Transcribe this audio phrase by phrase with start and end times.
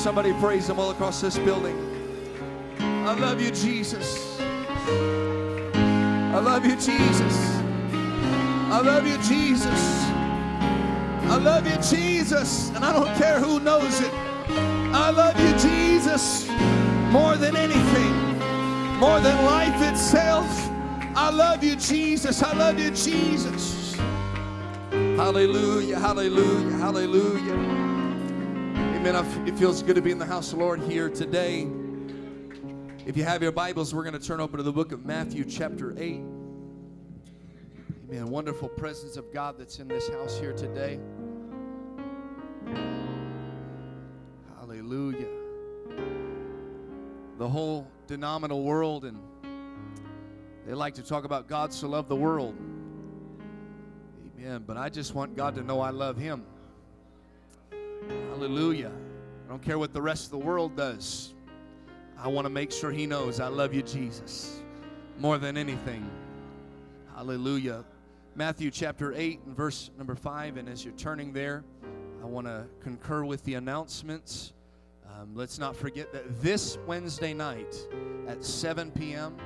[0.00, 1.76] Somebody praise Him all across this building.
[2.80, 4.40] I love you, Jesus.
[4.40, 7.36] I love you, Jesus.
[8.72, 10.04] I love you, Jesus.
[11.28, 12.70] I love you, Jesus.
[12.70, 14.10] And I don't care who knows it.
[14.94, 16.48] I love you, Jesus,
[17.12, 18.38] more than anything,
[18.98, 20.48] more than life itself.
[21.14, 22.42] I love you, Jesus.
[22.42, 23.96] I love you, Jesus.
[24.90, 27.79] Hallelujah, hallelujah, hallelujah.
[29.00, 29.48] Amen.
[29.48, 31.66] It feels good to be in the house of the Lord here today.
[33.06, 35.42] If you have your Bibles, we're going to turn open to the book of Matthew,
[35.46, 36.20] chapter 8.
[38.10, 38.26] Amen.
[38.28, 41.00] Wonderful presence of God that's in this house here today.
[44.58, 45.28] Hallelujah.
[47.38, 49.18] The whole denominational world, and
[50.66, 52.54] they like to talk about God so loved the world.
[54.38, 54.62] Amen.
[54.66, 56.44] But I just want God to know I love Him.
[58.30, 58.92] Hallelujah.
[59.46, 61.34] I don't care what the rest of the world does.
[62.18, 64.62] I want to make sure He knows I love you, Jesus,
[65.18, 66.08] more than anything.
[67.14, 67.84] Hallelujah.
[68.34, 70.56] Matthew chapter 8 and verse number 5.
[70.56, 71.64] And as you're turning there,
[72.22, 74.52] I want to concur with the announcements.
[75.06, 77.76] Um, let's not forget that this Wednesday night
[78.28, 79.36] at 7 p.m.,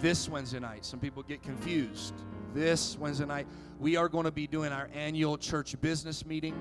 [0.00, 2.14] this Wednesday night, some people get confused.
[2.52, 3.46] This Wednesday night,
[3.80, 6.54] we are going to be doing our annual church business meeting.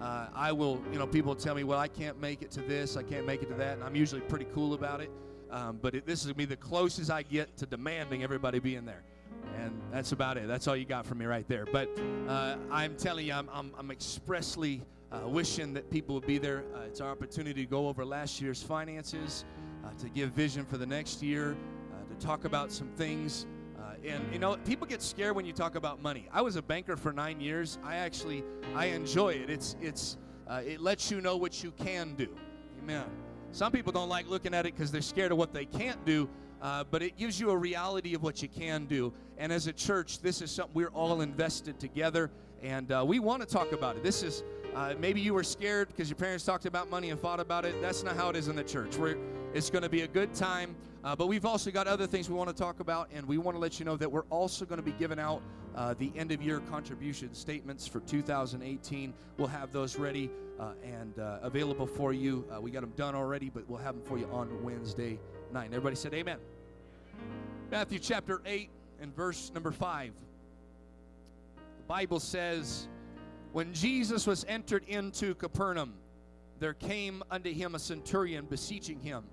[0.00, 2.96] Uh, I will, you know, people tell me, well, I can't make it to this,
[2.96, 5.10] I can't make it to that, and I'm usually pretty cool about it.
[5.50, 8.84] Um, but it, this is be the closest I get to demanding everybody be in
[8.84, 9.02] there.
[9.56, 10.46] And that's about it.
[10.46, 11.66] That's all you got from me right there.
[11.66, 11.88] But
[12.28, 16.64] uh, I'm telling you, I'm, I'm, I'm expressly uh, wishing that people would be there.
[16.74, 19.44] Uh, it's our opportunity to go over last year's finances,
[19.84, 21.56] uh, to give vision for the next year,
[21.92, 23.46] uh, to talk about some things.
[24.04, 26.28] Uh, and you know, people get scared when you talk about money.
[26.32, 27.78] I was a banker for nine years.
[27.84, 29.50] I actually I enjoy it.
[29.50, 30.16] It's it's
[30.50, 32.28] it lets you know what you can do.
[32.82, 33.04] Amen.
[33.52, 36.28] Some people don't like looking at it because they're scared of what they can't do.
[36.60, 39.12] Uh, but it gives you a reality of what you can do.
[39.36, 42.30] And as a church, this is something we're all invested together,
[42.62, 44.02] and uh, we want to talk about it.
[44.02, 44.42] This is
[44.74, 47.80] uh, maybe you were scared because your parents talked about money and fought about it.
[47.80, 48.96] That's not how it is in the church.
[48.96, 49.16] We're,
[49.54, 52.34] it's going to be a good time, uh, but we've also got other things we
[52.34, 54.78] want to talk about, and we want to let you know that we're also going
[54.78, 55.42] to be giving out
[55.76, 59.14] uh, the end of year contribution statements for 2018.
[59.36, 62.44] We'll have those ready uh, and available for you.
[62.60, 65.18] we got them done already, but we'll have them for you on Wednesday
[65.52, 65.66] 9.
[65.66, 66.38] Everybody said amen.
[67.70, 68.70] Matthew chapter 8
[69.00, 70.12] and verse number 5.
[71.56, 72.88] The Bible says,
[73.52, 75.94] When Jesus was entered into Capernaum,
[76.58, 79.24] there came unto him a centurion beseeching him,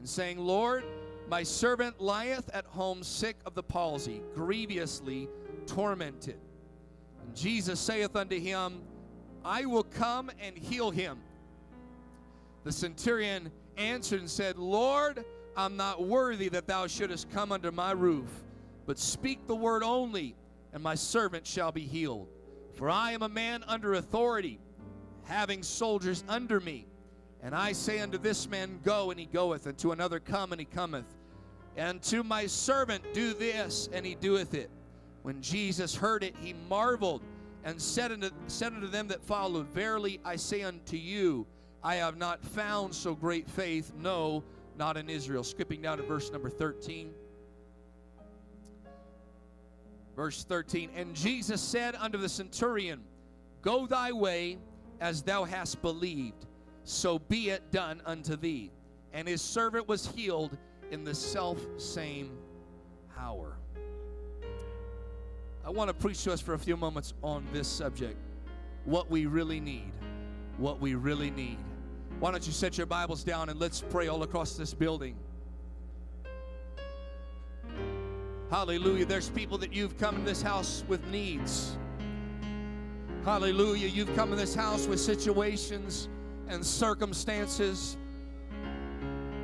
[0.00, 0.82] and saying, Lord,
[1.28, 5.28] my servant lieth at home sick of the palsy, grievously
[5.66, 6.38] tormented.
[7.20, 8.80] And Jesus saith unto him,
[9.44, 11.18] I will come and heal him.
[12.64, 15.22] The centurion answered and said, Lord,
[15.54, 18.30] I'm not worthy that thou shouldest come under my roof,
[18.86, 20.34] but speak the word only,
[20.72, 22.26] and my servant shall be healed.
[22.72, 24.60] For I am a man under authority,
[25.24, 26.86] having soldiers under me.
[27.42, 30.60] And I say unto this man, Go, and he goeth, and to another, Come, and
[30.60, 31.06] he cometh.
[31.76, 34.70] And to my servant, Do this, and he doeth it.
[35.22, 37.22] When Jesus heard it, he marveled,
[37.64, 41.46] and said unto, said unto them that followed, Verily I say unto you,
[41.82, 44.44] I have not found so great faith, no,
[44.76, 45.44] not in Israel.
[45.44, 47.10] Skipping down to verse number 13.
[50.16, 53.00] Verse 13 And Jesus said unto the centurion,
[53.62, 54.58] Go thy way
[55.00, 56.46] as thou hast believed,
[56.84, 58.70] so be it done unto thee.
[59.12, 60.56] And his servant was healed
[60.90, 62.38] in the self same
[63.18, 63.56] hour.
[65.64, 68.16] I want to preach to us for a few moments on this subject
[68.84, 69.92] what we really need.
[70.56, 71.58] What we really need.
[72.18, 75.16] Why don't you set your Bibles down and let's pray all across this building.
[78.50, 79.04] Hallelujah.
[79.04, 81.76] There's people that you've come in this house with needs.
[83.24, 83.86] Hallelujah.
[83.86, 86.08] You've come in this house with situations
[86.50, 87.96] and circumstances.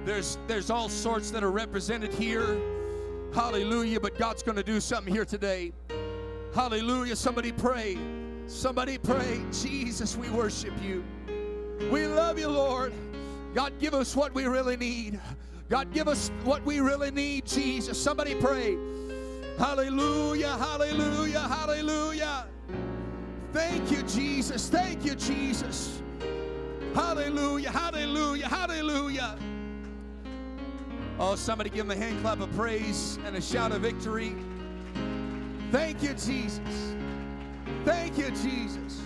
[0.05, 2.61] There's, there's all sorts that are represented here.
[3.35, 4.01] Hallelujah.
[4.01, 5.73] But God's going to do something here today.
[6.55, 7.17] Hallelujah.
[7.17, 7.99] Somebody pray.
[8.47, 9.43] Somebody pray.
[9.53, 11.05] Jesus, we worship you.
[11.91, 12.93] We love you, Lord.
[13.55, 15.21] God, give us what we really need.
[15.69, 18.01] God, give us what we really need, Jesus.
[18.01, 18.77] Somebody pray.
[19.59, 22.47] Hallelujah, hallelujah, hallelujah.
[23.53, 24.69] Thank you, Jesus.
[24.69, 26.03] Thank you, Jesus.
[26.97, 29.37] Hallelujah, hallelujah, hallelujah.
[31.19, 34.35] Oh, somebody give him a hand clap of praise and a shout of victory.
[35.71, 36.97] Thank you, Jesus.
[37.85, 39.03] Thank you, Jesus.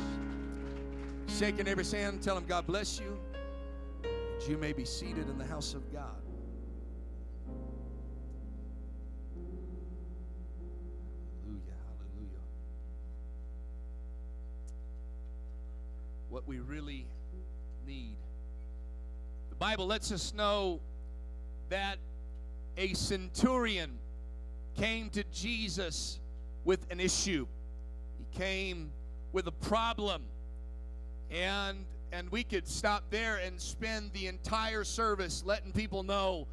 [1.37, 2.23] Shake your neighbor's hand.
[2.23, 3.19] Tell him God bless you.
[4.05, 6.23] And You may be seated in the house of God.
[11.45, 12.45] Hallelujah, hallelujah.
[16.29, 17.09] What we really
[17.91, 18.17] need.
[19.51, 20.81] The Bible lets us know
[21.69, 21.99] that
[22.77, 23.99] a centurion
[24.77, 26.21] came to Jesus
[26.65, 27.47] with an issue.
[28.19, 28.91] He came
[29.33, 30.23] with a problem.
[31.31, 36.49] And and we could stop there and spend the entire service letting people know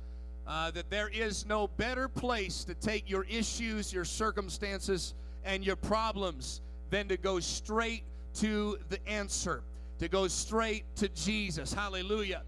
[0.45, 5.75] uh, that there is no better place to take your issues, your circumstances, and your
[5.75, 6.61] problems
[6.91, 8.03] than to go straight
[8.35, 9.63] to the answer,
[9.99, 11.73] to go straight to Jesus.
[11.73, 12.43] Hallelujah.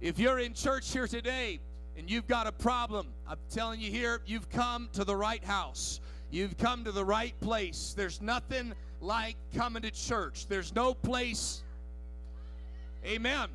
[0.00, 1.60] If you're in church here today
[1.96, 6.00] and you've got a problem, I'm telling you here, you've come to the right house.
[6.30, 7.94] You've come to the right place.
[7.96, 10.46] There's nothing like coming to church.
[10.48, 11.62] There's no place.
[13.04, 13.48] Amen.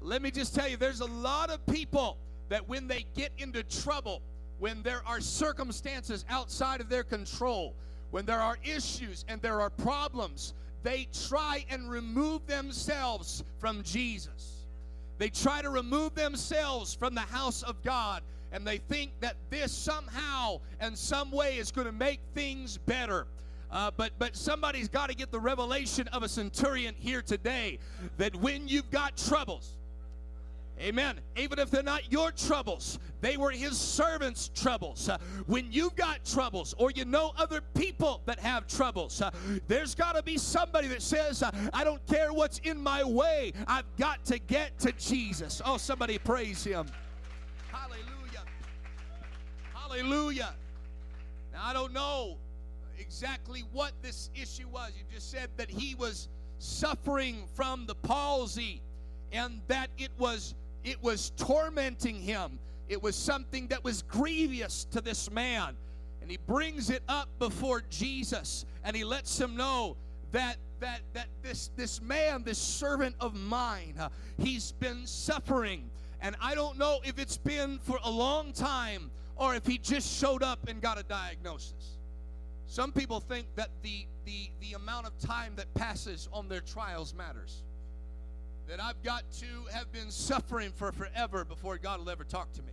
[0.00, 2.16] Let me just tell you, there's a lot of people
[2.48, 4.22] that when they get into trouble,
[4.58, 7.74] when there are circumstances outside of their control,
[8.10, 14.66] when there are issues and there are problems, they try and remove themselves from Jesus.
[15.18, 18.22] They try to remove themselves from the house of God
[18.52, 23.26] and they think that this somehow and some way is going to make things better.
[23.70, 27.78] Uh, but but somebody's got to get the revelation of a centurion here today
[28.16, 29.77] that when you've got troubles,
[30.80, 31.18] Amen.
[31.36, 35.08] Even if they're not your troubles, they were his servants' troubles.
[35.08, 39.30] Uh, when you've got troubles or you know other people that have troubles, uh,
[39.66, 43.52] there's got to be somebody that says, uh, I don't care what's in my way,
[43.66, 45.60] I've got to get to Jesus.
[45.64, 46.86] Oh, somebody praise him.
[47.72, 48.44] Hallelujah.
[49.74, 50.54] Hallelujah.
[51.52, 52.36] Now, I don't know
[52.98, 54.92] exactly what this issue was.
[54.96, 56.28] You just said that he was
[56.58, 58.80] suffering from the palsy
[59.32, 60.54] and that it was
[60.88, 62.58] it was tormenting him.
[62.88, 65.76] It was something that was grievous to this man.
[66.22, 69.96] And he brings it up before Jesus and he lets him know
[70.32, 74.08] that that that this this man, this servant of mine, uh,
[74.38, 75.90] he's been suffering.
[76.20, 80.18] And I don't know if it's been for a long time or if he just
[80.18, 81.98] showed up and got a diagnosis.
[82.66, 87.14] Some people think that the, the, the amount of time that passes on their trials
[87.14, 87.62] matters.
[88.68, 92.62] That I've got to have been suffering for forever before God will ever talk to
[92.62, 92.72] me.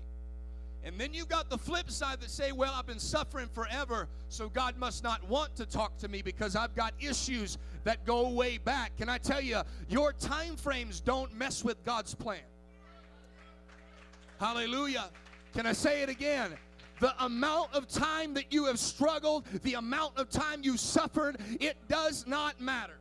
[0.83, 4.49] And then you've got the flip side that say, well, I've been suffering forever, so
[4.49, 8.57] God must not want to talk to me because I've got issues that go way
[8.57, 8.95] back.
[8.97, 12.43] Can I tell you, your time frames don't mess with God's plan.
[14.39, 15.09] Hallelujah.
[15.53, 16.55] Can I say it again?
[16.99, 21.75] the amount of time that you have struggled, the amount of time you suffered, it
[21.89, 22.97] does not matter.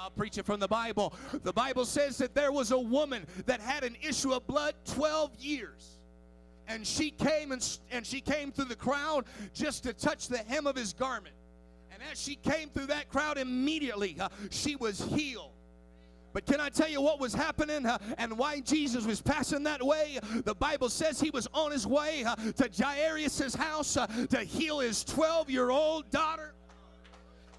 [0.00, 1.12] I'll preach it from the Bible.
[1.42, 5.36] The Bible says that there was a woman that had an issue of blood 12
[5.38, 5.98] years.
[6.66, 10.66] And she came and, and she came through the crowd just to touch the hem
[10.66, 11.34] of his garment.
[11.92, 15.50] And as she came through that crowd, immediately uh, she was healed.
[16.32, 19.84] But can I tell you what was happening uh, and why Jesus was passing that
[19.84, 20.18] way?
[20.44, 24.78] The Bible says he was on his way uh, to Jairus' house uh, to heal
[24.78, 26.54] his 12 year old daughter.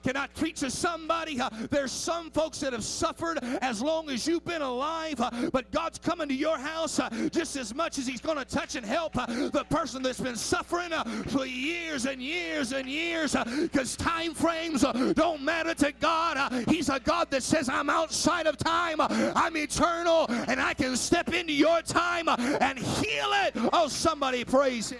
[0.03, 1.39] Can I preach to somebody?
[1.39, 5.69] Uh, there's some folks that have suffered as long as you've been alive, uh, but
[5.71, 8.85] God's coming to your house uh, just as much as He's going to touch and
[8.85, 13.35] help uh, the person that's been suffering uh, for years and years and years.
[13.35, 14.81] Uh, because time frames
[15.13, 16.65] don't matter to God.
[16.67, 21.33] He's a God that says, I'm outside of time, I'm eternal, and I can step
[21.33, 23.53] into your time and heal it.
[23.73, 24.99] Oh, somebody praise Him.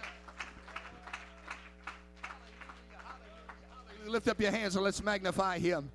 [4.12, 5.90] Lift up your hands and let's magnify him.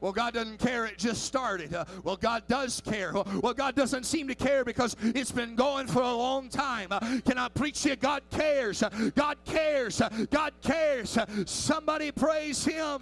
[0.00, 1.74] Well, God doesn't care, it just started.
[1.74, 3.12] Uh, well, God does care.
[3.12, 6.88] Well, God doesn't seem to care because it's been going for a long time.
[6.90, 7.96] Uh, can I preach you?
[7.96, 8.82] God cares.
[8.82, 10.00] Uh, God cares.
[10.00, 11.16] Uh, God cares.
[11.16, 13.00] Uh, somebody praise Him.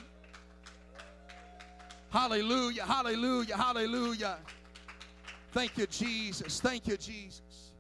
[2.11, 4.39] Hallelujah, hallelujah, hallelujah.
[5.53, 6.61] Thank you, Jesus.
[6.61, 7.73] Thank you, Jesus.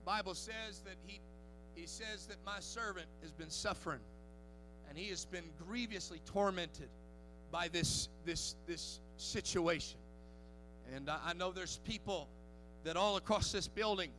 [0.00, 1.20] The Bible says that He,
[1.74, 4.00] he says that my servant has been suffering
[4.92, 6.90] and he has been grievously tormented
[7.50, 9.96] by this this this situation.
[10.94, 12.28] And I, I know there's people
[12.84, 14.10] that all across this building,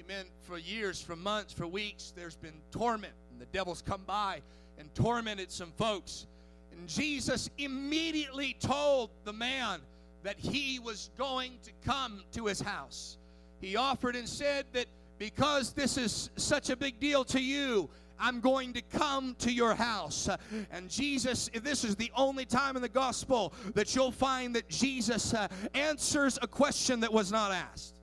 [0.00, 4.40] amen, for years, for months, for weeks, there's been torment, and the devil's come by
[4.80, 6.26] and tormented some folks.
[6.72, 9.78] And Jesus immediately told the man
[10.24, 13.16] that he was going to come to his house.
[13.60, 14.86] He offered and said that
[15.20, 19.74] because this is such a big deal to you, I'm going to come to your
[19.74, 20.28] house.
[20.70, 25.34] And Jesus, this is the only time in the gospel that you'll find that Jesus
[25.34, 27.96] uh, answers a question that was not asked.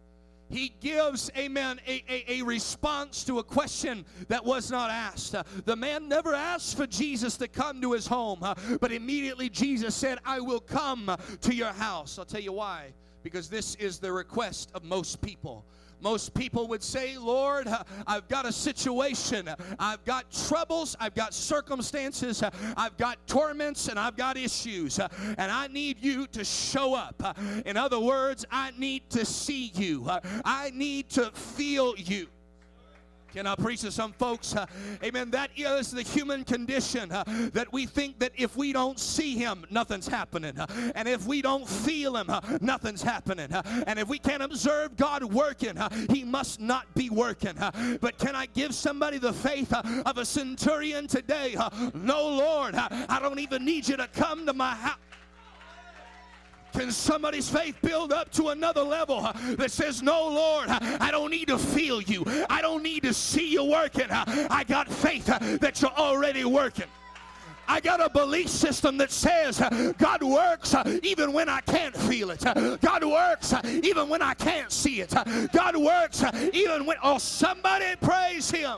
[0.49, 5.33] He gives, amen, a, a, a, response to a question that was not asked.
[5.33, 9.49] Uh, the man never asked for Jesus to come to his home, uh, but immediately
[9.49, 12.19] Jesus said, I will come to your house.
[12.19, 12.93] I'll tell you why.
[13.23, 15.65] Because this is the request of most people.
[16.03, 17.67] Most people would say, Lord,
[18.07, 19.49] I've got a situation.
[19.79, 20.97] I've got troubles.
[20.99, 22.43] I've got circumstances.
[22.75, 24.99] I've got torments and I've got issues.
[24.99, 27.37] And I need you to show up.
[27.65, 30.09] In other words, I need to see you.
[30.43, 32.27] I need to feel you.
[33.33, 34.55] Can I preach to some folks?
[34.55, 34.67] Uh,
[35.03, 35.31] amen.
[35.31, 37.23] That is the human condition uh,
[37.53, 40.59] that we think that if we don't see Him, nothing's happening.
[40.59, 43.51] Uh, and if we don't feel Him, uh, nothing's happening.
[43.51, 47.55] Uh, and if we can't observe God working, uh, He must not be working.
[48.01, 51.55] but can I give somebody the faith of a centurion today?
[51.95, 54.97] no, Lord, I don't even need you to come to my house.
[56.73, 59.21] Can somebody's faith build up to another level
[59.57, 62.23] that says, No, Lord, I don't need to feel you.
[62.49, 64.07] I don't need to see you working.
[64.09, 66.87] I got faith that you're already working.
[67.67, 69.61] I got a belief system that says
[69.97, 72.43] God works even when I can't feel it.
[72.81, 75.13] God works even when I can't see it.
[75.53, 78.77] God works even when, oh, somebody praise Him.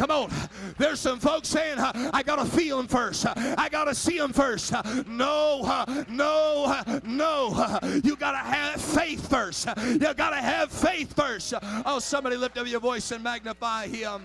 [0.00, 0.32] Come on.
[0.78, 3.26] There's some folks saying, I got to feel him first.
[3.36, 4.72] I got to see him first.
[5.06, 7.78] No, no, no.
[8.02, 9.68] You got to have faith first.
[9.76, 11.52] You got to have faith first.
[11.84, 14.22] Oh, somebody lift up your voice and magnify him.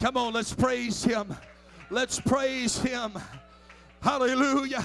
[0.00, 1.36] Come on, let's praise him.
[1.90, 3.12] Let's praise him.
[4.00, 4.82] Hallelujah.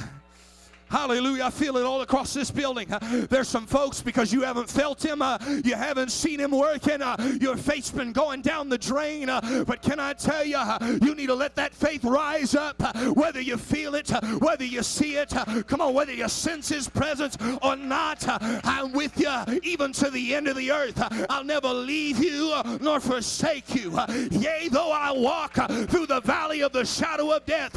[0.93, 1.45] Hallelujah.
[1.45, 2.93] I feel it all across this building.
[2.93, 7.01] Uh, there's some folks because you haven't felt him, uh, you haven't seen him working,
[7.01, 9.27] uh, your faith's been going down the drain.
[9.27, 12.75] Uh, but can I tell you, uh, you need to let that faith rise up,
[12.79, 15.33] uh, whether you feel it, whether you see it.
[15.65, 18.23] Come on, whether you sense his presence or not.
[18.63, 21.01] I'm with you even to the end of the earth.
[21.27, 23.99] I'll never leave you nor forsake you.
[24.29, 25.55] Yea, though I walk
[25.89, 27.73] through the valley of the shadow of death,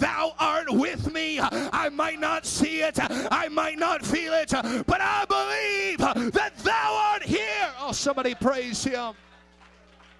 [0.00, 1.40] thou art with me.
[1.42, 4.50] I might not see it, I might not feel it,
[4.86, 7.70] but I believe that thou art here.
[7.80, 9.14] Oh, somebody praise him.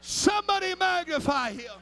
[0.00, 1.72] Somebody magnify him.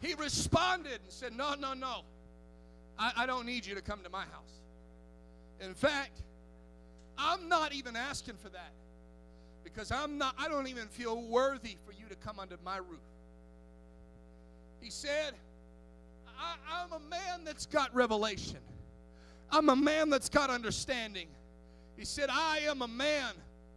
[0.00, 2.02] He responded and said, No, no, no.
[2.98, 4.60] I, I don't need you to come to my house.
[5.60, 6.22] In fact,
[7.18, 8.72] I'm not even asking for that
[9.64, 13.00] because I'm not I don't even feel worthy for you to come under my roof.
[14.80, 15.34] He said,
[16.38, 18.58] I, am a man that's got revelation.
[19.50, 21.28] I'm a man that's got understanding.
[21.96, 23.32] He said, I am a man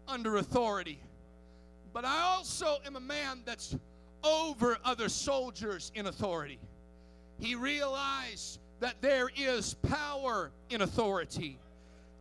[0.08, 1.00] under authority.
[1.94, 3.76] But I also am a man that's
[4.24, 6.60] over other soldiers in authority.
[7.40, 11.58] He realized that there is power in authority.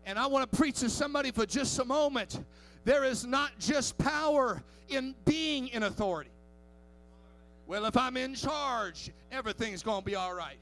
[0.06, 2.42] And I want to preach to somebody for just a moment.
[2.84, 6.30] There is not just power in being in authority.
[7.70, 10.58] Well, if I'm in charge, everything's going to be all right.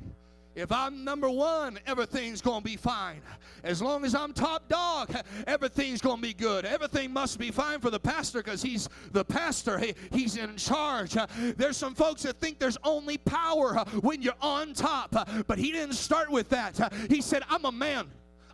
[0.54, 3.22] If I'm number one, everything's going to be fine.
[3.64, 6.66] As long as I'm top dog, everything's going to be good.
[6.66, 9.78] Everything must be fine for the pastor because he's the pastor.
[9.78, 11.16] He, he's in charge.
[11.56, 15.94] There's some folks that think there's only power when you're on top, but he didn't
[15.94, 16.92] start with that.
[17.08, 18.06] He said, I'm a man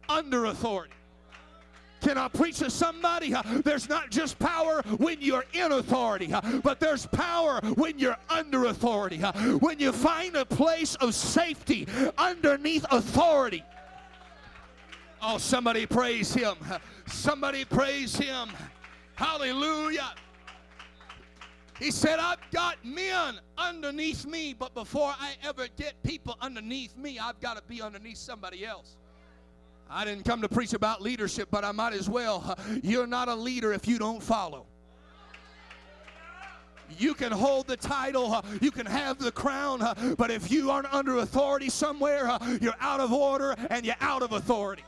[0.08, 0.94] under authority.
[2.04, 3.34] Can I preach to somebody?
[3.34, 8.18] Uh, there's not just power when you're in authority, uh, but there's power when you're
[8.28, 9.22] under authority.
[9.22, 13.64] Uh, when you find a place of safety underneath authority.
[15.22, 16.56] Oh, somebody praise him.
[17.06, 18.50] Somebody praise him.
[19.14, 20.12] Hallelujah.
[21.78, 27.18] He said, I've got men underneath me, but before I ever get people underneath me,
[27.18, 28.98] I've got to be underneath somebody else.
[29.90, 32.58] I didn't come to preach about leadership, but I might as well.
[32.82, 34.66] You're not a leader if you don't follow.
[36.98, 39.80] You can hold the title, you can have the crown,
[40.18, 44.32] but if you aren't under authority somewhere, you're out of order and you're out of
[44.32, 44.84] authority.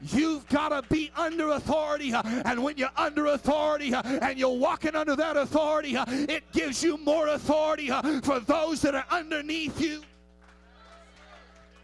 [0.00, 2.12] You've got to be under authority.
[2.12, 7.28] And when you're under authority and you're walking under that authority, it gives you more
[7.28, 7.88] authority
[8.22, 10.02] for those that are underneath you.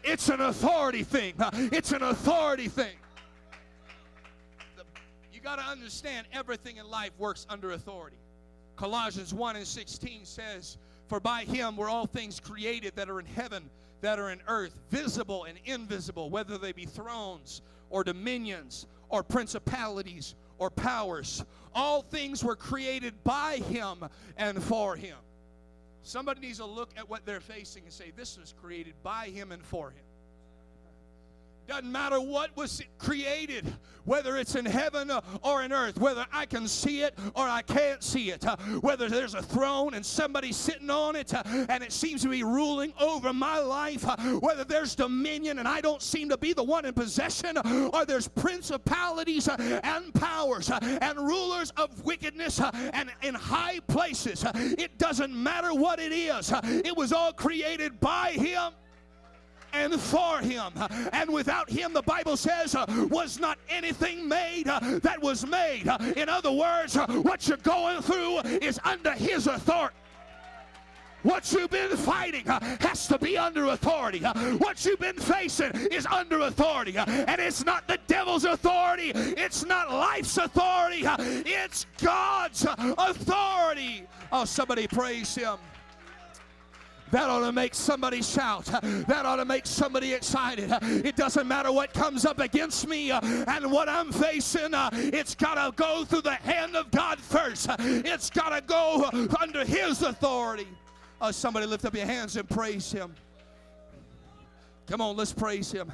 [0.03, 1.33] It's an authority thing.
[1.53, 2.95] It's an authority thing.
[5.33, 8.17] You got to understand everything in life works under authority.
[8.75, 10.77] Colossians 1 and 16 says,
[11.07, 13.69] For by him were all things created that are in heaven,
[14.01, 20.35] that are in earth, visible and invisible, whether they be thrones or dominions or principalities
[20.57, 21.43] or powers.
[21.73, 24.05] All things were created by him
[24.37, 25.17] and for him.
[26.09, 29.51] Somebody needs to look at what they're facing and say, This was created by him
[29.51, 30.08] and for him.
[31.69, 33.63] Doesn't matter what was created,
[34.03, 35.11] whether it's in heaven
[35.43, 39.07] or in earth, whether I can see it or I can't see it, uh, whether
[39.07, 42.91] there's a throne and somebody sitting on it uh, and it seems to be ruling
[42.99, 46.85] over my life, uh, whether there's dominion and I don't seem to be the one
[46.85, 47.55] in possession,
[47.93, 52.59] or there's principalities and powers and rulers of wickedness
[52.93, 54.43] and in high places.
[54.55, 58.73] It doesn't matter what it is, it was all created by Him
[59.73, 60.71] and for him.
[61.11, 65.89] And without him, the Bible says, uh, was not anything made uh, that was made.
[66.15, 69.95] In other words, uh, what you're going through is under his authority.
[71.23, 74.19] What you've been fighting has to be under authority.
[74.19, 76.95] What you've been facing is under authority.
[76.95, 81.03] And it's not the devil's authority, it's not life's authority,
[81.45, 84.07] it's God's authority.
[84.31, 85.57] Oh, somebody praise him.
[87.11, 88.65] That ought to make somebody shout.
[88.65, 90.71] That ought to make somebody excited.
[90.81, 94.71] It doesn't matter what comes up against me and what I'm facing.
[94.73, 97.67] It's got to go through the hand of God first.
[97.79, 100.67] It's got to go under His authority.
[101.21, 103.13] Oh, somebody lift up your hands and praise Him.
[104.87, 105.91] Come on, let's praise Him.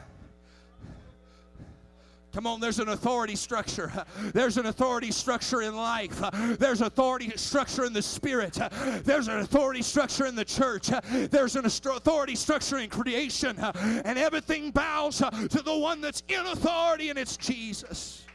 [2.36, 3.90] Come on, there's an authority structure.
[4.34, 6.22] There's an authority structure in life.
[6.60, 8.60] There's authority structure in the spirit.
[9.06, 10.90] There's an authority structure in the church.
[11.32, 13.58] There's an authority structure in creation.
[13.58, 18.26] And everything bows uh, to the one that's in authority, and it's Jesus.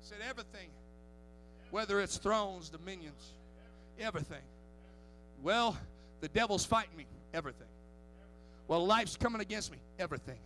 [0.00, 0.70] Said everything,
[1.70, 3.30] whether it's thrones, dominions,
[4.00, 4.42] everything.
[5.40, 5.76] Well,
[6.20, 7.68] the devil's fighting me, everything.
[8.66, 10.40] Well, life's coming against me, everything.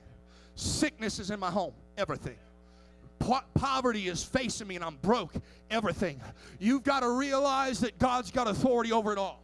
[0.54, 2.36] Sickness is in my home, everything.
[3.18, 5.34] Po- poverty is facing me and I'm broke,
[5.70, 6.20] everything.
[6.58, 9.40] You've got to realize that God's got authority over it all.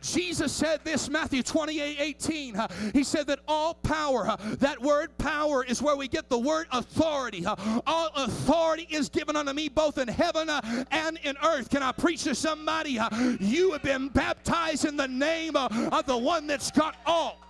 [0.00, 2.56] Jesus said this, Matthew 28 18.
[2.56, 6.38] Uh, he said that all power, uh, that word power is where we get the
[6.38, 7.44] word authority.
[7.46, 10.48] All authority is given unto me both in heaven
[10.90, 11.70] and in earth.
[11.70, 12.98] Can I preach to somebody?
[13.40, 17.40] You have been baptized in the name of the one that's got all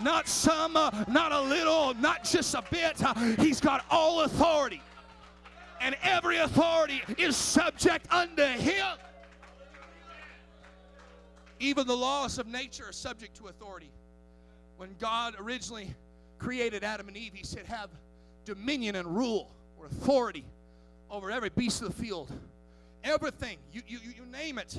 [0.00, 3.02] not some, uh, not a little, not just a bit.
[3.02, 4.82] Uh, he's got all authority.
[5.80, 8.86] And every authority is subject unto him.
[11.58, 13.90] Even the laws of nature are subject to authority.
[14.76, 15.94] When God originally
[16.38, 17.90] created Adam and Eve, he said, Have
[18.44, 20.44] dominion and rule or authority
[21.10, 22.30] over every beast of the field.
[23.04, 24.78] Everything, you, you, you name it.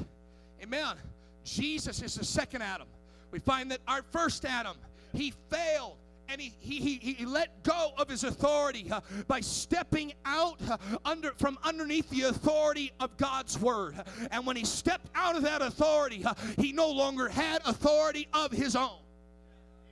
[0.61, 0.95] Amen.
[1.43, 2.87] Jesus is the second Adam.
[3.31, 4.75] We find that our first Adam
[5.13, 5.97] he failed
[6.31, 10.77] and he, he, he, he let go of his authority uh, by stepping out uh,
[11.03, 13.95] under from underneath the authority of God's word.
[14.31, 18.51] And when he stepped out of that authority, uh, he no longer had authority of
[18.51, 18.99] his own.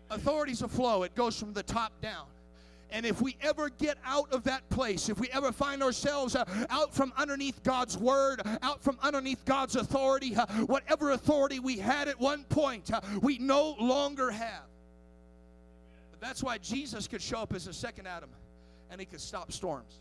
[0.10, 2.26] Authority's a flow, it goes from the top down.
[2.92, 6.46] And if we ever get out of that place, if we ever find ourselves uh,
[6.72, 10.34] out from underneath God's word, out from underneath God's authority,
[10.66, 12.90] whatever authority we had at one point,
[13.22, 14.69] we no longer have.
[16.20, 18.30] That's why Jesus could show up as a second Adam
[18.92, 20.00] and he could stop storms.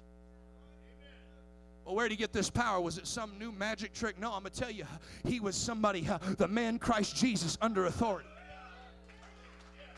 [1.85, 2.81] Well, where did he get this power?
[2.81, 4.19] Was it some new magic trick?
[4.19, 4.85] No, I'm going to tell you,
[5.25, 8.29] he was somebody, the man Christ Jesus under authority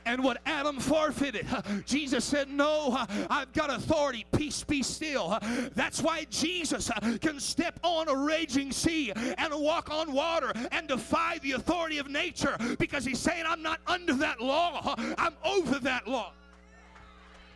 [0.06, 1.46] and what Adam forfeited.
[1.86, 4.26] Jesus said, No, uh, I've got authority.
[4.36, 5.32] Peace be still.
[5.32, 10.52] Uh, that's why Jesus uh, can step on a raging sea and walk on water
[10.72, 15.34] and defy the authority of nature because he's saying, I'm not under that law, I'm
[15.44, 16.32] over that law.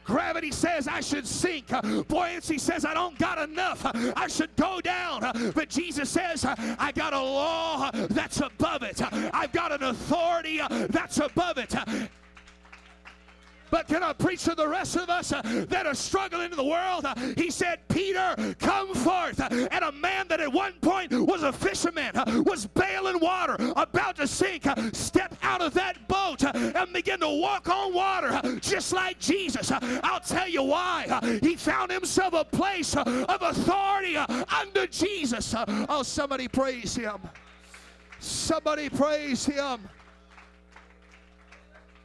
[0.05, 1.67] Gravity says I should sink.
[2.09, 3.91] Buoyancy says I don't got enough.
[4.17, 5.21] I should go down.
[5.55, 9.01] But Jesus says I got a law that's above it.
[9.35, 11.75] I've got an authority that's above it.
[13.75, 16.63] But can I preach to the rest of us uh, that are struggling in the
[16.63, 17.05] world?
[17.05, 19.41] Uh, he said, Peter, come forth.
[19.41, 24.15] And a man that at one point was a fisherman, uh, was bailing water, about
[24.19, 28.29] to sink, uh, stepped out of that boat uh, and begin to walk on water,
[28.29, 29.73] uh, just like Jesus.
[29.73, 31.39] I'll tell you why.
[31.43, 35.53] He found himself a place of authority under Jesus.
[35.89, 37.19] Oh, somebody praise him.
[38.21, 39.81] Somebody praise him.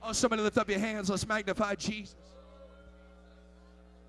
[0.02, 1.10] Oh, somebody lift up your hands.
[1.10, 2.16] Let's magnify Jesus.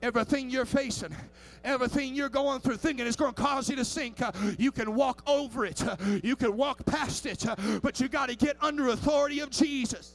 [0.03, 1.15] Everything you're facing,
[1.63, 4.95] everything you're going through, thinking it's going to cause you to sink, uh, you can
[4.95, 5.87] walk over it.
[5.87, 7.47] Uh, you can walk past it.
[7.47, 10.15] Uh, but you got to get under authority of Jesus.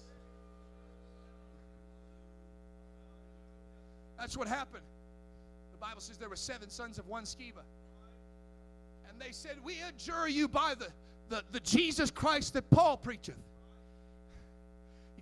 [4.18, 4.84] That's what happened.
[5.72, 7.62] The Bible says there were seven sons of one Sceva.
[9.08, 10.88] And they said, We adjure you by the,
[11.30, 13.36] the, the Jesus Christ that Paul preacheth.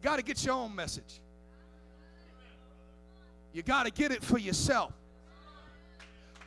[0.03, 1.21] Got to get your own message.
[3.53, 4.91] You got to get it for yourself.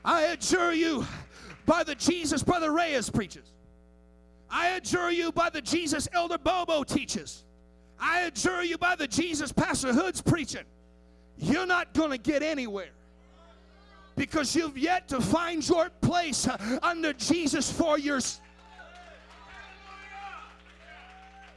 [0.04, 1.06] I adjure you
[1.64, 3.50] by the Jesus Brother Reyes preaches.
[4.50, 7.44] I adjure you by the Jesus Elder Bobo teaches.
[7.98, 10.64] I adjure you by the Jesus Pastor Hood's preaching.
[11.38, 12.90] You're not going to get anywhere
[14.16, 16.46] because you've yet to find your place
[16.82, 18.45] under Jesus for yourself.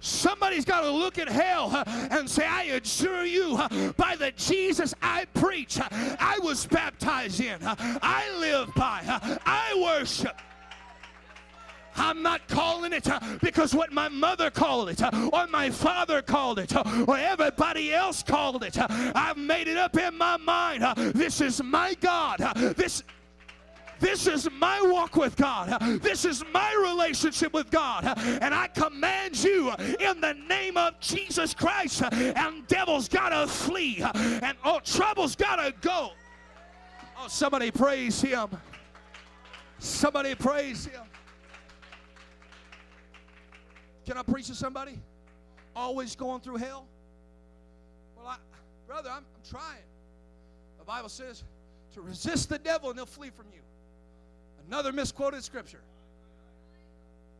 [0.01, 3.57] Somebody's got to look at hell and say, I assure you,
[3.97, 9.01] by the Jesus I preach, I was baptized in, I live by,
[9.45, 10.39] I worship.
[11.95, 13.09] I'm not calling it
[13.41, 15.01] because what my mother called it,
[15.33, 16.73] or my father called it,
[17.07, 18.77] or everybody else called it.
[18.79, 20.83] I've made it up in my mind.
[21.13, 22.37] This is my God.
[22.77, 23.03] This.
[23.99, 25.79] This is my walk with God.
[26.01, 28.05] This is my relationship with God.
[28.41, 32.03] And I command you in the name of Jesus Christ.
[32.11, 34.01] And devils gotta flee.
[34.01, 36.11] And all troubles gotta go.
[37.17, 38.49] Oh, somebody praise him.
[39.79, 41.01] Somebody praise him.
[44.05, 44.97] Can I preach to somebody?
[45.75, 46.85] Always going through hell?
[48.17, 48.37] Well, I,
[48.87, 49.83] brother, I'm, I'm trying.
[50.79, 51.43] The Bible says
[51.93, 53.61] to resist the devil and he'll flee from you.
[54.69, 55.81] Another misquoted scripture.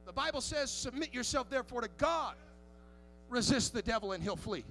[0.07, 2.33] The Bible says, submit yourself therefore to God.
[3.29, 4.63] Resist the devil and he'll flee.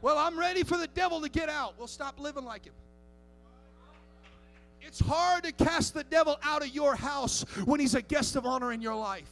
[0.00, 1.74] Well, I'm ready for the devil to get out.
[1.76, 2.72] Well, stop living like him.
[4.80, 8.46] It's hard to cast the devil out of your house when he's a guest of
[8.46, 9.28] honor in your life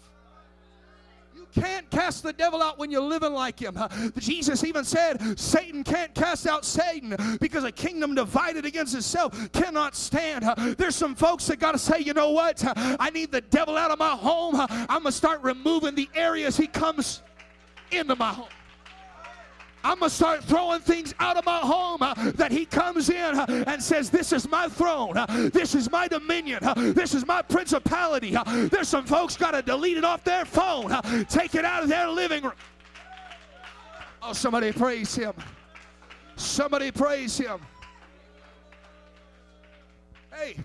[1.55, 3.79] can't cast the devil out when you're living like him.
[4.19, 9.97] Jesus even said Satan can't cast out Satan because a kingdom divided against itself cannot
[9.97, 10.45] stand.
[10.77, 12.63] There's some folks that got to say, you know what?
[12.77, 14.55] I need the devil out of my home.
[14.59, 17.23] I'm going to start removing the areas he comes
[17.91, 18.49] into my home.
[19.87, 23.39] I'm going to start throwing things out of my home uh, that he comes in
[23.39, 25.17] uh, and says, This is my throne.
[25.17, 26.59] Uh, this is my dominion.
[26.93, 28.37] This is my principality.
[28.47, 30.91] There's some folks got to delete it off their phone,
[31.29, 32.53] take it out of their living room.
[34.23, 35.35] Oh, somebody praise him.
[36.35, 37.61] Somebody praise him.
[40.35, 40.57] Hey,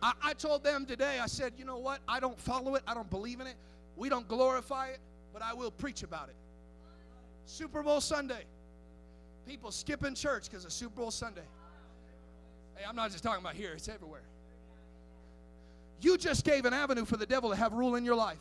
[0.00, 1.98] I, I told them today, I said, You know what?
[2.06, 3.56] I don't follow it, I don't believe in it,
[3.96, 5.00] we don't glorify it,
[5.32, 6.36] but I will preach about it.
[7.46, 8.44] Super Bowl Sunday.
[9.46, 11.44] People skipping church because of Super Bowl Sunday.
[12.74, 14.24] Hey, I'm not just talking about here, it's everywhere.
[16.00, 18.40] You just gave an avenue for the devil to have rule in your life.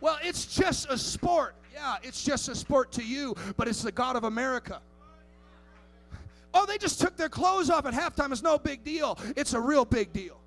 [0.00, 1.54] Well, it's just a sport.
[1.74, 4.80] Yeah, it's just a sport to you, but it's the God of America.
[6.54, 8.32] Oh, they just took their clothes off at halftime.
[8.32, 9.18] It's no big deal.
[9.36, 10.38] It's a real big deal.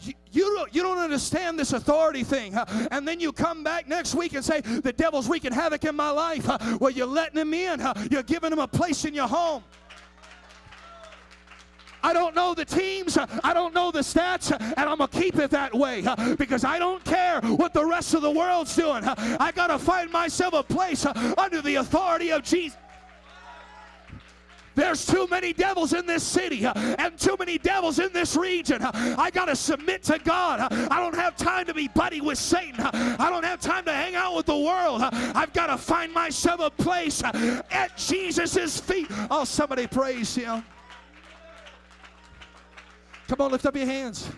[0.00, 2.54] You, you, don't, you don't understand this authority thing.
[2.90, 6.10] And then you come back next week and say, The devil's wreaking havoc in my
[6.10, 6.46] life.
[6.80, 7.80] Well, you're letting him in,
[8.10, 9.62] you're giving him a place in your home.
[12.06, 15.40] I don't know the teams, I don't know the stats, and I'm going to keep
[15.40, 16.04] it that way
[16.38, 19.02] because I don't care what the rest of the world's doing.
[19.04, 22.78] I got to find myself a place under the authority of Jesus.
[24.76, 28.82] There's too many devils in this city uh, and too many devils in this region.
[28.82, 30.60] Uh, I got to submit to God.
[30.60, 32.76] Uh, I don't have time to be buddy with Satan.
[32.78, 35.00] I don't have time to hang out with the world.
[35.02, 39.06] I've got to find myself a place at Jesus' feet.
[39.30, 40.62] Oh, somebody praise him.
[43.28, 44.28] Come on, lift up your hands.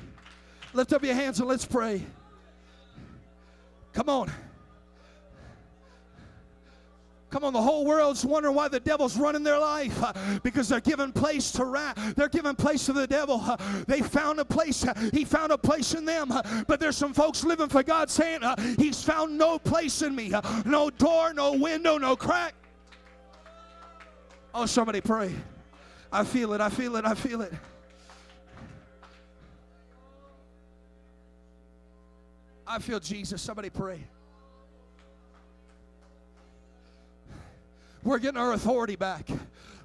[0.72, 2.01] Lift up your hands and let's pray.
[3.92, 4.31] Come on.
[7.31, 10.12] Come on, the whole world's wondering why the devil's running their life uh,
[10.43, 12.14] because they're giving place to wrath.
[12.17, 13.43] They're giving place to the devil.
[13.45, 14.87] Uh, they found a place.
[14.87, 16.33] Uh, he found a place in them.
[16.33, 20.14] Uh, but there's some folks living for God saying, uh, He's found no place in
[20.14, 20.33] me.
[20.33, 22.55] Uh, no door, no window, no crack.
[24.55, 25.35] Oh, somebody pray.
[26.11, 26.62] I feel it.
[26.62, 27.05] I feel it.
[27.05, 27.53] I feel it.
[32.67, 33.43] I feel Jesus.
[33.43, 34.01] Somebody pray.
[38.04, 39.28] We're getting our authority back.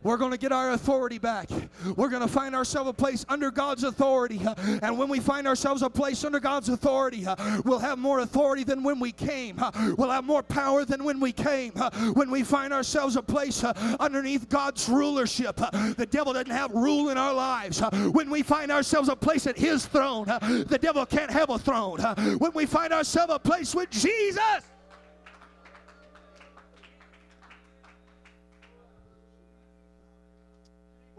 [0.03, 1.49] We're going to get our authority back.
[1.95, 4.41] We're going to find ourselves a place under God's authority.
[4.81, 7.25] And when we find ourselves a place under God's authority,
[7.63, 9.63] we'll have more authority than when we came.
[9.97, 11.71] We'll have more power than when we came.
[12.15, 17.17] When we find ourselves a place underneath God's rulership, the devil doesn't have rule in
[17.17, 17.79] our lives.
[18.11, 22.01] When we find ourselves a place at His throne, the devil can't have a throne.
[22.39, 24.41] When we find ourselves a place with Jesus,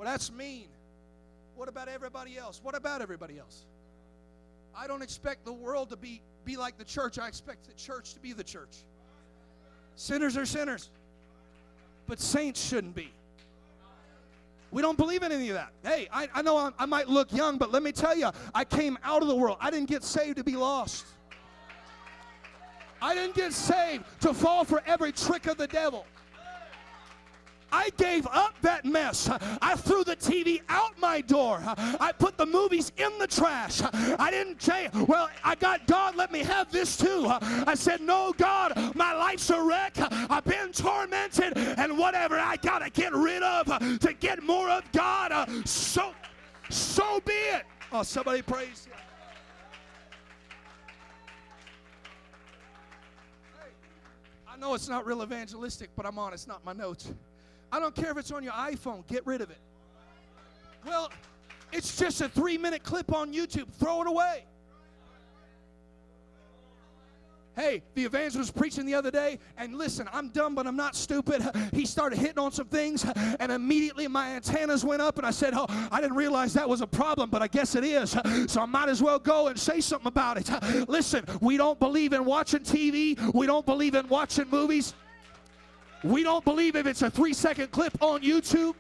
[0.05, 0.67] Well, that's mean.
[1.57, 2.61] What about everybody else?
[2.63, 3.65] What about everybody else?
[4.77, 7.19] I don't expect the world to be, be like the church.
[7.19, 8.85] I expect the church to be the church.
[9.97, 10.91] Sinners are sinners,
[12.07, 13.11] but saints shouldn't be.
[14.73, 15.73] We don't believe in any of that.
[15.83, 18.65] Hey, I, I know I, I might look young, but let me tell you, I
[18.65, 19.57] came out of the world.
[19.59, 21.07] I didn't get saved to be lost.
[23.01, 26.05] I didn't get saved to fall for every trick of the devil.
[27.75, 29.29] I gave up that mess.
[29.61, 31.61] I threw the TV out my door.
[31.67, 33.83] I put the movies in the trash.
[33.83, 37.27] I didn't say, well, I got God, let me have this too.
[37.29, 39.95] I said, no, God, my life's a wreck.
[39.99, 43.67] I've been tormented and whatever I got to get rid of
[43.99, 45.33] to get more of God.
[45.33, 46.15] Uh, so,
[46.71, 47.65] so be it.
[47.91, 48.87] Oh, somebody praise.
[54.49, 57.13] I know it's not real evangelistic, but I'm honest, not my notes.
[57.75, 59.59] I don't care if it's on your iPhone, get rid of it.
[60.87, 61.11] Well,
[61.73, 64.45] it's just a three minute clip on YouTube, throw it away.
[67.57, 70.95] Hey, the evangelist was preaching the other day, and listen, I'm dumb, but I'm not
[70.95, 71.43] stupid.
[71.73, 73.05] He started hitting on some things,
[73.41, 76.81] and immediately my antennas went up, and I said, Oh, I didn't realize that was
[76.81, 78.17] a problem, but I guess it is.
[78.47, 80.89] So I might as well go and say something about it.
[80.89, 84.95] Listen, we don't believe in watching TV, we don't believe in watching movies.
[86.05, 88.75] We don't believe if it's a three second clip on YouTube.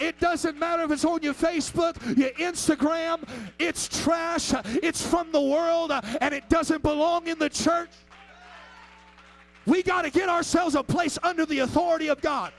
[0.00, 3.22] It doesn't matter if it's on your Facebook, your Instagram,
[3.58, 7.90] it's trash, it's from the world, and it doesn't belong in the church.
[9.66, 12.52] We got to get ourselves a place under the authority of God.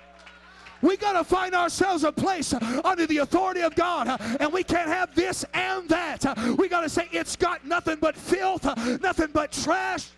[0.84, 4.88] We got to find ourselves a place under the authority of God, and we can't
[4.88, 6.24] have this and that.
[6.58, 8.66] We got to say it's got nothing but filth,
[9.02, 10.10] nothing but trash.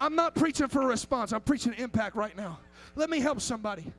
[0.00, 2.58] I'm not preaching for a response, I'm preaching impact right now.
[2.94, 3.92] Let me help somebody.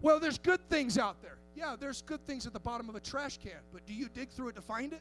[0.00, 1.38] Well, there's good things out there.
[1.56, 4.30] Yeah, there's good things at the bottom of a trash can, but do you dig
[4.30, 5.00] through it to find it?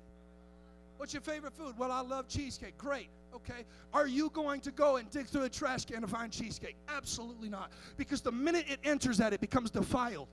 [0.97, 1.75] What's your favorite food?
[1.77, 2.77] Well, I love cheesecake.
[2.77, 3.10] Great.
[3.36, 3.65] Okay.
[3.93, 6.75] Are you going to go and dig through a trash can to find cheesecake?
[6.89, 7.71] Absolutely not.
[7.97, 10.27] Because the minute it enters that, it becomes defiled.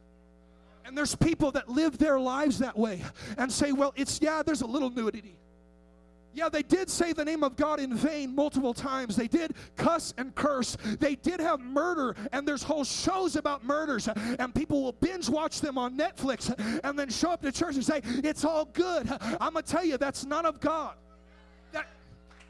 [0.86, 3.02] And there's people that live their lives that way
[3.36, 5.36] and say, well, it's, yeah, there's a little nudity.
[6.34, 9.14] Yeah, they did say the name of God in vain multiple times.
[9.14, 10.76] They did cuss and curse.
[10.98, 15.60] They did have murder, and there's whole shows about murders, and people will binge watch
[15.60, 19.08] them on Netflix and then show up to church and say, It's all good.
[19.40, 20.94] I'm going to tell you, that's not of God.
[21.72, 21.86] That,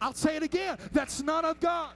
[0.00, 1.92] I'll say it again that's not of God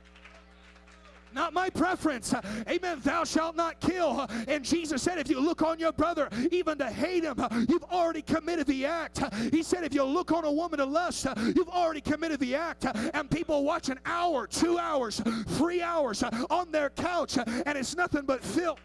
[1.39, 2.35] not my preference.
[2.69, 3.01] Amen.
[3.05, 4.27] Thou shalt not kill.
[4.49, 7.37] And Jesus said, if you look on your brother, even to hate him,
[7.69, 9.23] you've already committed the act.
[9.53, 12.87] He said, if you look on a woman to lust, you've already committed the act.
[13.15, 18.23] And people watch an hour, two hours, three hours on their couch, and it's nothing
[18.27, 18.81] but filth.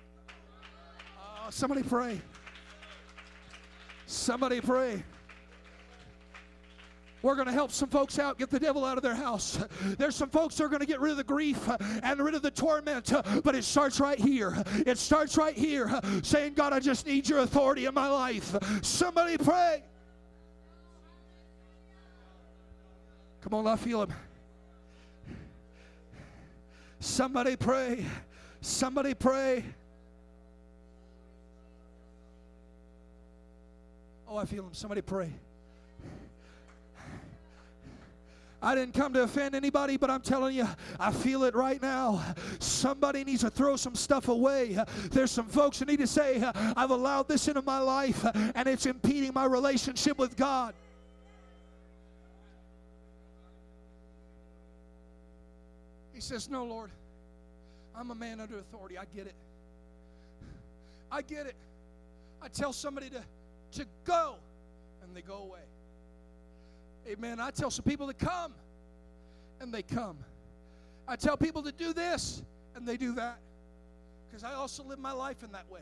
[1.17, 2.21] Oh, somebody pray.
[4.05, 5.03] Somebody pray.
[7.23, 9.57] We're going to help some folks out, get the devil out of their house.
[9.97, 11.69] There's some folks that are going to get rid of the grief
[12.03, 14.61] and rid of the torment, but it starts right here.
[14.85, 18.55] It starts right here, saying, God, I just need your authority in my life.
[18.83, 19.83] Somebody pray.
[23.41, 24.13] Come on, I feel him.
[26.99, 28.05] Somebody pray.
[28.59, 29.63] Somebody pray.
[34.27, 34.73] Oh, I feel him.
[34.73, 35.31] Somebody pray.
[38.63, 40.65] I didn't come to offend anybody, but I'm telling you,
[40.97, 42.23] I feel it right now.
[42.59, 44.77] Somebody needs to throw some stuff away.
[45.11, 48.85] There's some folks who need to say, I've allowed this into my life and it's
[48.85, 50.73] impeding my relationship with God.
[56.13, 56.89] He says, No, Lord,
[57.93, 58.97] I'm a man under authority.
[58.97, 59.35] I get it.
[61.11, 61.55] I get it.
[62.41, 63.23] I tell somebody to,
[63.79, 64.35] to go,
[65.03, 65.59] and they go away.
[67.07, 67.39] Amen.
[67.39, 68.53] I tell some people to come,
[69.59, 70.17] and they come.
[71.07, 72.41] I tell people to do this,
[72.75, 73.39] and they do that.
[74.29, 75.81] Because I also live my life in that way.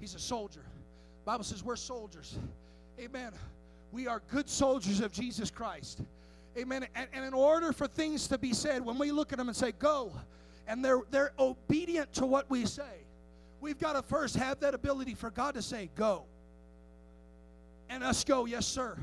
[0.00, 0.64] He's a soldier.
[1.24, 2.38] Bible says we're soldiers.
[2.98, 3.32] Amen.
[3.92, 6.00] We are good soldiers of Jesus Christ.
[6.56, 6.86] Amen.
[6.94, 9.56] And, and in order for things to be said, when we look at them and
[9.56, 10.12] say, go,
[10.66, 13.04] and they're they're obedient to what we say,
[13.60, 16.24] we've got to first have that ability for God to say, go.
[17.90, 18.98] And us go, yes, sir.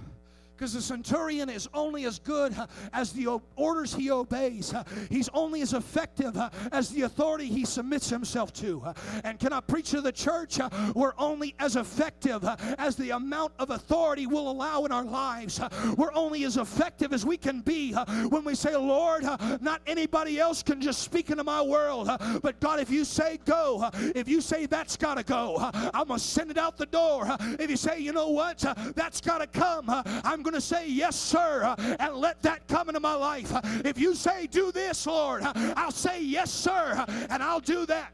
[0.55, 2.55] Because the centurion is only as good
[2.93, 4.73] as the orders he obeys.
[5.09, 6.37] He's only as effective
[6.71, 8.83] as the authority he submits himself to.
[9.23, 10.59] And can I preach to the church?
[10.93, 12.43] We're only as effective
[12.77, 15.59] as the amount of authority we'll allow in our lives.
[15.97, 19.23] We're only as effective as we can be when we say, Lord,
[19.61, 22.09] not anybody else can just speak into my world.
[22.41, 25.57] But God, if you say go, if you say that's got to go,
[25.93, 27.25] I'm going to send it out the door.
[27.59, 28.59] If you say, you know what,
[28.95, 32.87] that's got to come, I'm going to say, Yes, sir, uh, and let that come
[32.87, 33.51] into my life.
[33.83, 37.85] If you say, Do this, Lord, uh, I'll say, Yes, sir, uh, and I'll do
[37.87, 38.13] that.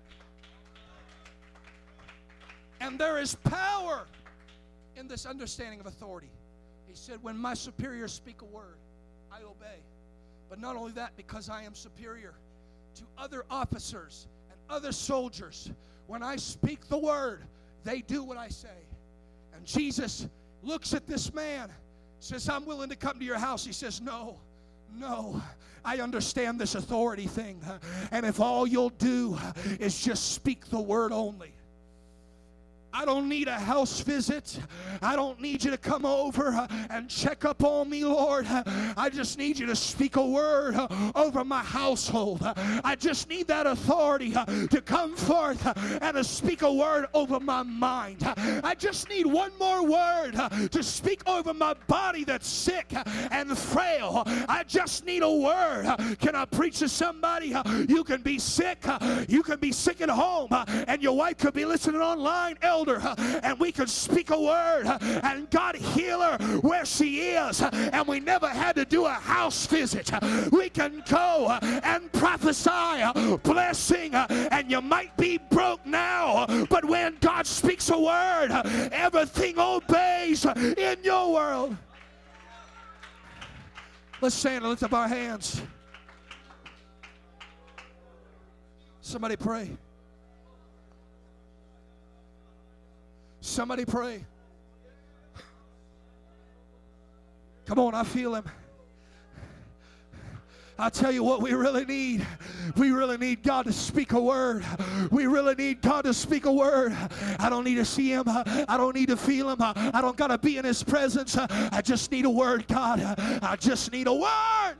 [2.79, 4.07] And there is power
[4.95, 6.31] in this understanding of authority.
[6.87, 8.77] He said, When my superiors speak a word,
[9.31, 9.81] I obey.
[10.49, 12.33] But not only that, because I am superior
[12.95, 15.71] to other officers and other soldiers,
[16.07, 17.43] when I speak the word,
[17.83, 18.67] they do what I say.
[19.53, 20.27] And Jesus
[20.63, 21.69] looks at this man
[22.21, 23.65] says, I'm willing to come to your house.
[23.65, 24.37] He says, No,
[24.95, 25.41] no.
[25.83, 27.59] I understand this authority thing.
[28.11, 29.37] And if all you'll do
[29.79, 31.53] is just speak the word only,
[32.93, 34.59] I don't need a house visit.
[35.01, 38.45] I don't need you to come over and check up on me, Lord.
[38.47, 40.75] I just need you to speak a word
[41.15, 42.41] over my household.
[42.83, 45.65] I just need that authority to come forth
[46.01, 48.23] and to speak a word over my mind.
[48.63, 50.33] I just need one more word
[50.71, 52.93] to speak over my body that's sick
[53.31, 54.23] and frail.
[54.49, 55.85] I just need a word.
[56.19, 57.55] Can I preach to somebody?
[57.87, 58.85] You can be sick.
[59.27, 60.49] You can be sick at home,
[60.87, 63.01] and your wife could be listening online elder
[63.43, 64.85] and we could speak a word
[65.23, 69.67] and God heal her where she is and we never had to do a house
[69.67, 70.11] visit.
[70.51, 77.45] We can go and prophesy blessing and you might be broke now, but when God
[77.45, 78.49] speaks a word,
[78.91, 81.77] everything obeys in your world.
[84.21, 85.61] Let's stand and lift up our hands.
[89.01, 89.77] Somebody pray.
[93.41, 94.23] Somebody pray.
[97.65, 98.45] Come on, I feel him.
[100.77, 102.25] I tell you what, we really need.
[102.75, 104.65] We really need God to speak a word.
[105.11, 106.97] We really need God to speak a word.
[107.39, 108.23] I don't need to see Him.
[108.27, 109.57] I don't need to feel Him.
[109.61, 111.37] I don't got to be in His presence.
[111.37, 112.99] I just need a word, God.
[112.99, 114.75] I just need a word.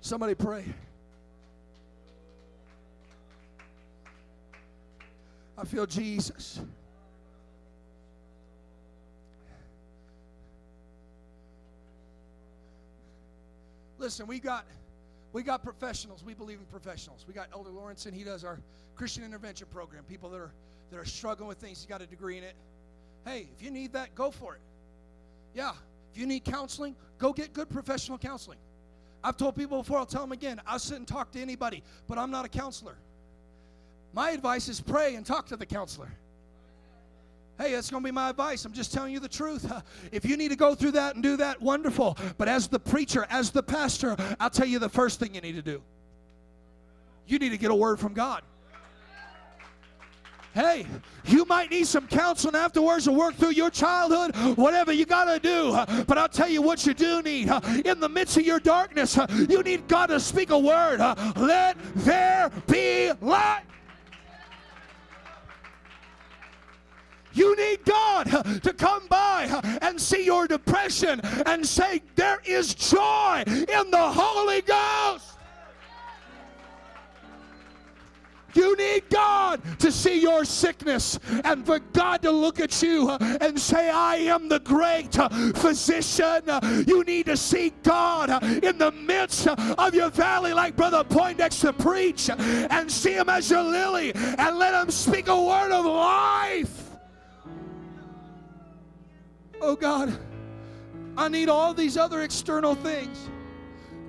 [0.00, 0.64] Somebody pray.
[5.56, 6.60] I feel Jesus.
[13.98, 14.66] Listen, we got
[15.32, 16.22] we got professionals.
[16.24, 17.24] We believe in professionals.
[17.26, 18.60] We got Elder Lawrence, and he does our
[18.96, 20.04] Christian intervention program.
[20.04, 20.52] People that are
[20.90, 21.78] that are struggling with things.
[21.78, 22.54] He's got a degree in it.
[23.24, 24.60] Hey, if you need that, go for it.
[25.54, 25.72] Yeah.
[26.12, 28.58] If you need counseling, go get good professional counseling.
[29.24, 30.60] I've told people before, I'll tell them again.
[30.66, 32.96] I'll sit and talk to anybody, but I'm not a counselor.
[34.14, 36.08] My advice is pray and talk to the counselor.
[37.58, 38.64] Hey, that's going to be my advice.
[38.64, 39.70] I'm just telling you the truth.
[40.12, 42.16] If you need to go through that and do that, wonderful.
[42.38, 45.56] But as the preacher, as the pastor, I'll tell you the first thing you need
[45.56, 45.82] to do.
[47.26, 48.42] You need to get a word from God.
[50.52, 50.86] Hey,
[51.24, 55.40] you might need some counseling afterwards to work through your childhood, whatever you got to
[55.40, 56.04] do.
[56.04, 57.50] But I'll tell you what you do need.
[57.84, 61.00] In the midst of your darkness, you need God to speak a word.
[61.36, 63.64] Let there be light.
[67.34, 68.24] You need God
[68.62, 74.62] to come by and see your depression and say, There is joy in the Holy
[74.62, 75.34] Ghost.
[78.54, 83.58] You need God to see your sickness and for God to look at you and
[83.58, 85.14] say, I am the great
[85.56, 86.42] physician.
[86.86, 88.30] You need to see God
[88.62, 93.62] in the midst of your valley, like Brother Poindexter preach, and see Him as your
[93.62, 96.73] lily and let Him speak a word of life.
[99.66, 100.16] Oh God,
[101.16, 103.30] I need all these other external things.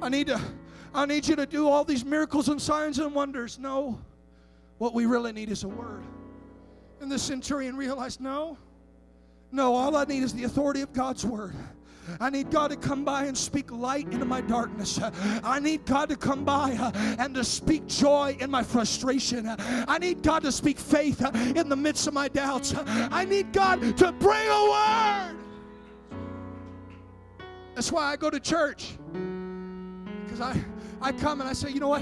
[0.01, 0.41] I need to
[0.93, 3.57] I need you to do all these miracles and signs and wonders.
[3.57, 3.99] No.
[4.79, 6.03] What we really need is a word.
[6.99, 8.57] And the centurion realized, no.
[9.51, 11.53] No, all I need is the authority of God's word.
[12.19, 14.99] I need God to come by and speak light into my darkness.
[15.43, 16.71] I need God to come by
[17.17, 19.55] and to speak joy in my frustration.
[19.59, 21.21] I need God to speak faith
[21.55, 22.73] in the midst of my doubts.
[22.77, 25.44] I need God to bring a word.
[27.75, 28.93] That's why I go to church.
[30.23, 30.59] Because I,
[31.01, 32.01] I come and I say, you know what?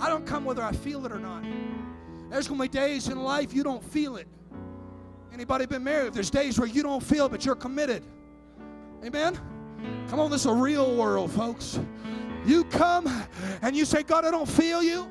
[0.00, 1.44] I don't come whether I feel it or not.
[2.28, 4.26] There's going to be days in life you don't feel it.
[5.32, 6.12] Anybody been married?
[6.12, 8.04] There's days where you don't feel, but you're committed.
[9.04, 9.38] Amen?
[10.08, 11.80] Come on, this is a real world, folks.
[12.44, 13.06] You come
[13.62, 15.08] and you say, God, I don't feel you.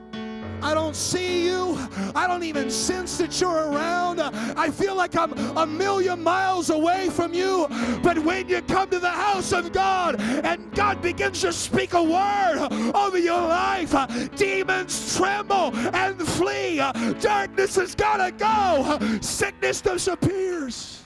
[0.62, 1.78] I don't see you.
[2.16, 4.20] I don't even sense that you're around.
[4.22, 7.68] I feel like I'm a million miles away from you.
[8.04, 12.04] But when you come to the house of God and God begins to speak a
[12.04, 13.96] word over your life,
[14.36, 16.78] demons tremble and flee.
[17.20, 19.00] Darkness has got to go.
[19.22, 21.04] Sickness disappears.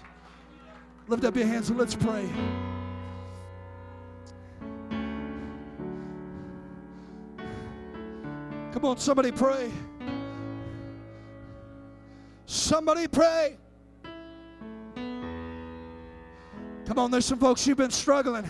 [1.07, 2.27] Lift up your hands and let's pray.
[8.75, 9.71] Come on, somebody pray.
[12.45, 13.55] Somebody pray.
[16.85, 18.43] Come on, there's some folks you've been struggling.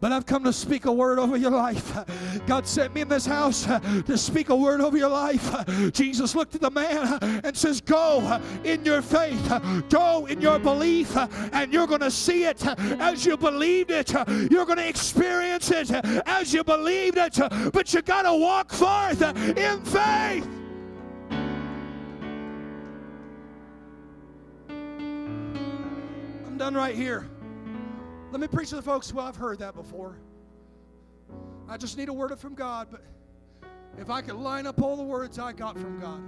[0.00, 1.98] But I've come to speak a word over your life.
[2.46, 5.92] God sent me in this house to speak a word over your life.
[5.92, 9.52] Jesus looked at the man and says, Go in your faith,
[9.88, 11.16] go in your belief,
[11.52, 12.64] and you're going to see it
[13.00, 14.12] as you believed it.
[14.50, 15.90] You're going to experience it
[16.26, 17.38] as you believed it.
[17.72, 20.48] But you got to walk forth in faith.
[26.46, 27.26] I'm done right here.
[28.30, 29.12] Let me preach to the folks.
[29.12, 30.18] Well, I've heard that before.
[31.68, 33.02] I just need a word from God, but
[33.98, 36.20] if I could line up all the words I got from God,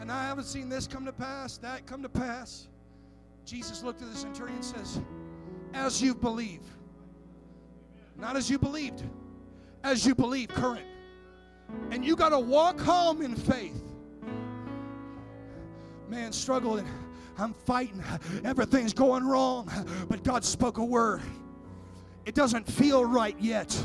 [0.00, 2.68] and I haven't seen this come to pass, that come to pass,
[3.44, 5.00] Jesus looked at the centurion and says,
[5.74, 6.62] As you believe,
[8.16, 9.02] not as you believed,
[9.82, 10.86] as you believe, current.
[11.90, 13.82] And you got to walk home in faith.
[16.08, 16.86] Man, struggling
[17.38, 18.02] I'm fighting.
[18.44, 19.70] Everything's going wrong.
[20.08, 21.22] But God spoke a word.
[22.24, 23.76] It doesn't feel right yet.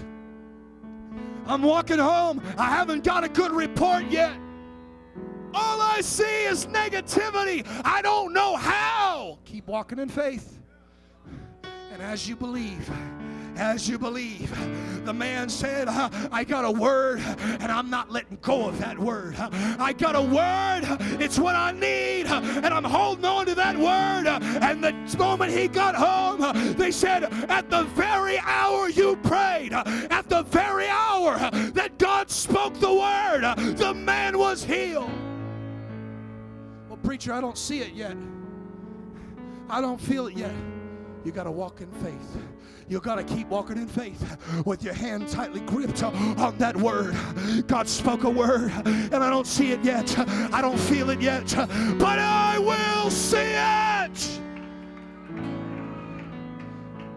[1.46, 2.42] I'm walking home.
[2.58, 4.34] I haven't got a good report yet.
[5.54, 7.68] All I see is negativity.
[7.84, 9.40] I don't know how.
[9.44, 10.60] Keep walking in faith.
[11.92, 12.90] And as you believe,
[13.62, 14.50] as you believe.
[15.06, 19.36] The man said, I got a word, and I'm not letting go of that word.
[19.38, 20.82] I got a word,
[21.22, 24.28] it's what I need, and I'm holding on to that word.
[24.28, 30.28] And the moment he got home, they said, At the very hour you prayed, at
[30.28, 31.38] the very hour
[31.74, 33.42] that God spoke the word,
[33.78, 35.12] the man was healed.
[36.90, 38.18] Well, preacher, I don't see it yet.
[39.70, 40.54] I don't feel it yet.
[41.24, 42.38] You got to walk in faith.
[42.88, 47.16] You got to keep walking in faith with your hand tightly gripped on that word.
[47.68, 50.18] God spoke a word, and I don't see it yet.
[50.54, 51.54] I don't feel it yet,
[51.98, 54.42] but I will see it.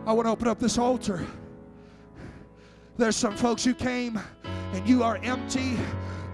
[0.06, 1.26] I want to open up this altar.
[2.98, 4.20] There's some folks who came
[4.72, 5.76] and you are empty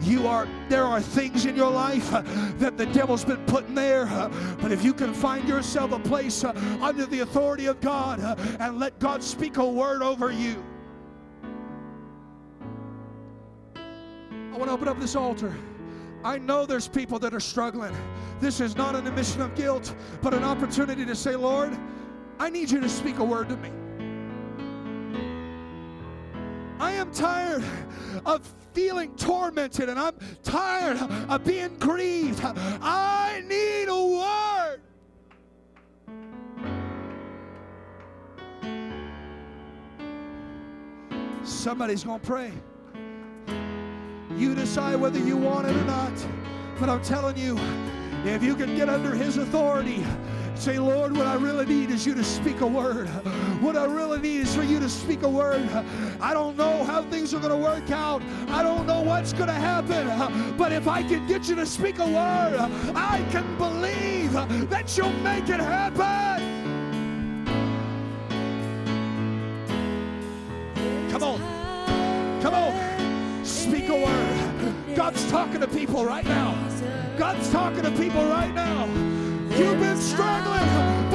[0.01, 2.23] you are there are things in your life uh,
[2.59, 4.29] that the devil's been putting there uh,
[4.61, 8.19] but if you can find yourself a place uh, under the authority of god
[8.61, 10.63] and let god speak a word over you
[13.77, 15.55] i want to open up this altar
[16.23, 17.97] I know there's people that are struggling.
[18.41, 21.77] This is not an admission of guilt, but an opportunity to say, Lord,
[22.39, 23.71] I need you to speak a word to me.
[27.11, 27.65] I am tired
[28.25, 30.99] of feeling tormented and I'm tired
[31.29, 32.41] of being grieved.
[32.45, 34.81] I need a word.
[41.43, 42.53] Somebody's going to pray.
[44.37, 46.13] You decide whether you want it or not.
[46.79, 47.59] But I'm telling you,
[48.25, 50.05] if you can get under his authority,
[50.61, 53.09] Say, Lord, what I really need is you to speak a word.
[53.63, 55.67] What I really need is for you to speak a word.
[56.21, 58.21] I don't know how things are going to work out.
[58.49, 60.55] I don't know what's going to happen.
[60.59, 62.59] But if I can get you to speak a word,
[62.95, 64.35] I can believe
[64.69, 66.45] that you'll make it happen.
[71.11, 72.43] Come on.
[72.43, 73.45] Come on.
[73.47, 74.95] Speak a word.
[74.95, 76.55] God's talking to people right now.
[77.17, 79.20] God's talking to people right now.
[79.61, 81.11] You've been struggling,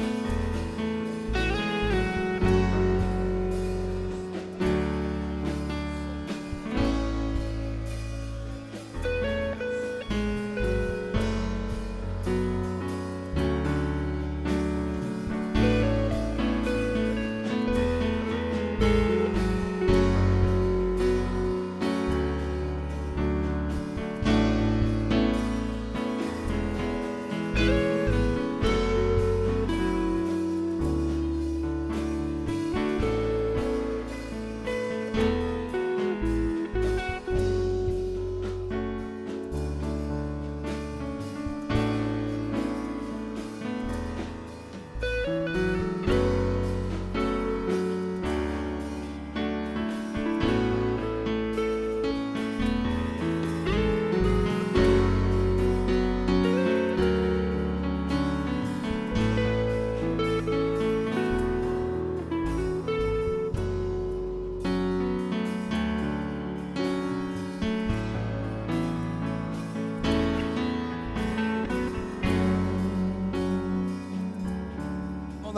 [0.00, 0.39] on,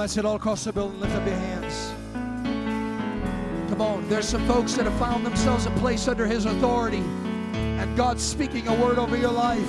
[0.03, 0.99] that's it all across the building.
[0.99, 1.93] Lift up your hands.
[3.71, 7.05] Come on, there's some folks that have found themselves a place under His authority,
[7.55, 9.69] and God's speaking a word over your life.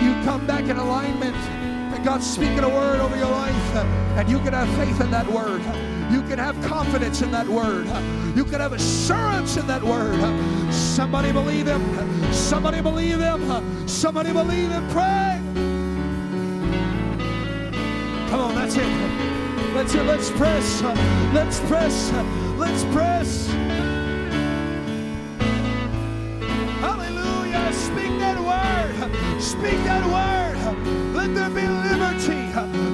[0.00, 3.76] You come back in alignment, and God's speaking a word over your life,
[4.16, 5.60] and you can have faith in that word.
[6.10, 7.84] You can have confidence in that word.
[8.34, 10.18] You can have assurance in that word.
[10.72, 12.32] Somebody believe Him.
[12.32, 13.86] Somebody believe Him.
[13.86, 14.88] Somebody believe Him.
[14.88, 15.33] Pray.
[18.34, 18.82] Come on, that's it.
[19.74, 20.02] That's it.
[20.06, 20.82] Let's press.
[21.32, 22.12] Let's press.
[22.58, 23.46] Let's press.
[26.80, 27.72] Hallelujah.
[27.72, 29.40] Speak that word.
[29.40, 31.14] Speak that word.
[31.14, 32.42] Let there be liberty.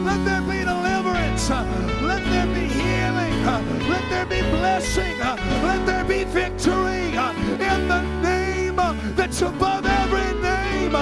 [0.04, 1.48] Let there be deliverance.
[1.48, 3.42] Let there be healing.
[3.88, 5.18] Let there be blessing.
[5.20, 8.76] Let there be victory in the name
[9.16, 9.89] that's above.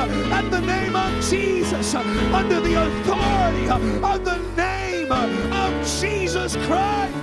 [0.07, 1.94] At the name of Jesus.
[1.94, 7.14] Under the authority uh, of the name uh, of Jesus Christ.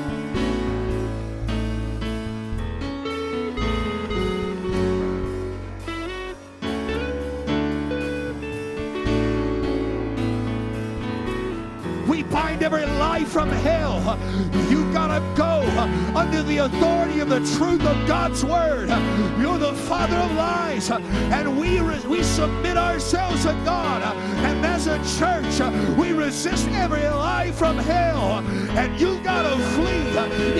[12.35, 14.19] Bind every lie from hell.
[14.69, 15.61] You gotta go
[16.13, 18.89] under the authority of the truth of God's word.
[19.39, 24.01] You're the father of lies, and we re- we submit ourselves to God.
[24.47, 25.55] And as a church,
[25.97, 28.43] we resist every lie from hell.
[28.81, 30.05] And you gotta flee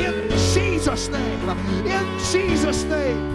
[0.06, 1.50] in Jesus' name.
[1.86, 3.35] In Jesus' name.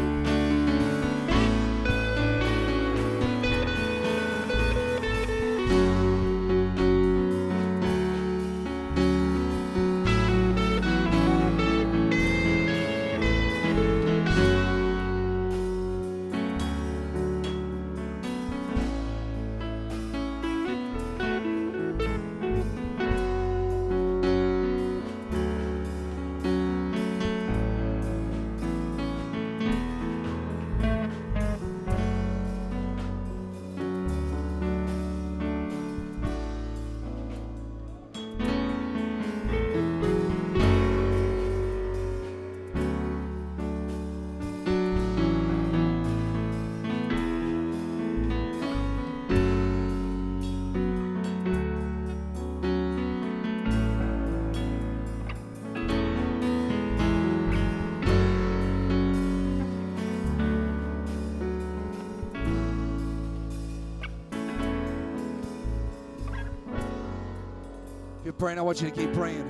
[68.40, 69.46] Praying, I want you to keep praying.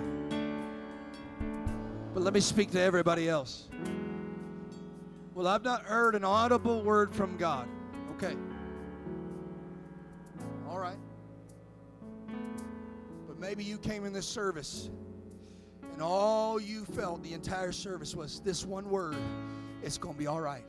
[2.12, 3.68] But let me speak to everybody else.
[5.32, 7.68] Well, I've not heard an audible word from God.
[8.16, 8.34] Okay.
[10.68, 10.99] All right.
[13.28, 14.91] But maybe you came in this service
[15.93, 19.16] and all you felt the entire service was this one word
[19.84, 20.64] it's going to be all right.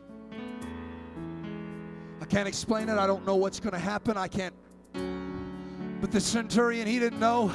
[2.21, 2.99] I can't explain it.
[2.99, 4.15] I don't know what's going to happen.
[4.15, 4.53] I can't
[6.01, 7.49] but the centurion, he didn't know.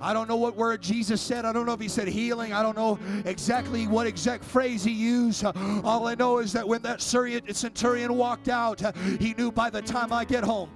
[0.00, 1.44] I don't know what word Jesus said.
[1.44, 2.52] I don't know if he said healing.
[2.52, 5.44] I don't know exactly what exact phrase he used.
[5.84, 8.82] All I know is that when that centurion walked out,
[9.18, 10.68] he knew by the time I get home,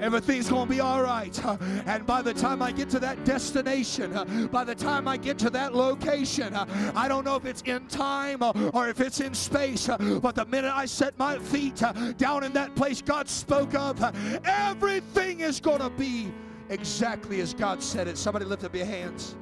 [0.00, 1.38] Everything's going to be all right.
[1.86, 5.50] And by the time I get to that destination, by the time I get to
[5.50, 6.54] that location,
[6.94, 10.34] I don't know if it's in time uh, or if it's in space, uh, but
[10.34, 14.02] the minute I set my feet uh, down in that place God spoke of,
[14.44, 16.32] everything is going to be
[16.68, 18.18] exactly as God said it.
[18.18, 19.36] Somebody lift up your hands.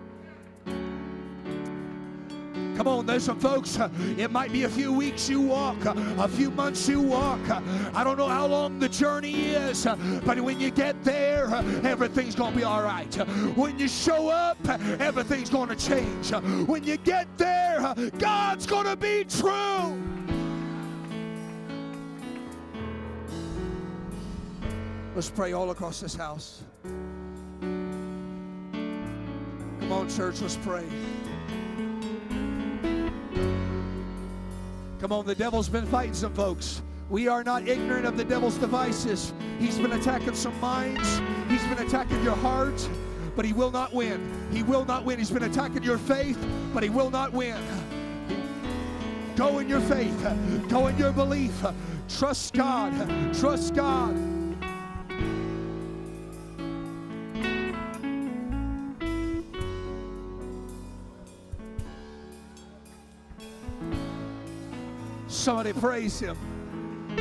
[2.76, 5.94] Come on, there's some folks, uh, it might be a few weeks you walk, uh,
[6.18, 7.38] a few months you walk.
[7.50, 7.60] uh,
[7.94, 9.86] I don't know how long the journey is,
[10.24, 11.48] but when you get there,
[11.84, 13.14] everything's going to be all right.
[13.56, 16.30] When you show up, everything's going to change.
[16.66, 20.00] When you get there, God's going to be true.
[25.14, 26.62] Let's pray all across this house.
[28.72, 30.86] Come on, church, let's pray.
[35.02, 36.80] Come on, the devil's been fighting some folks.
[37.10, 39.32] We are not ignorant of the devil's devices.
[39.58, 42.88] He's been attacking some minds, he's been attacking your heart,
[43.34, 44.20] but he will not win.
[44.52, 45.18] He will not win.
[45.18, 46.38] He's been attacking your faith,
[46.72, 47.60] but he will not win.
[49.34, 50.22] Go in your faith,
[50.68, 51.64] go in your belief.
[52.08, 54.31] Trust God, trust God.
[65.42, 66.36] Somebody praise him.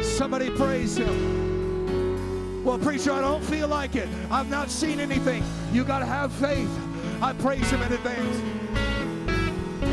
[0.03, 2.63] Somebody praise him.
[2.63, 4.07] Well, preacher, I don't feel like it.
[4.29, 5.43] I've not seen anything.
[5.73, 6.69] You got to have faith.
[7.19, 8.37] I praise him in advance.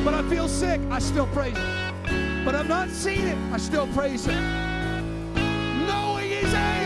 [0.05, 0.79] But I feel sick.
[0.91, 2.45] I still praise him.
[2.45, 3.39] But I've not seen it.
[3.51, 5.35] I still praise him.
[5.87, 6.78] Knowing he's able.